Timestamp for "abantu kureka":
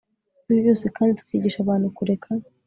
1.61-2.29